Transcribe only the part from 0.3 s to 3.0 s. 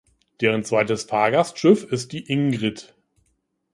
Deren zweites Fahrgastschiff ist die "Ingrid".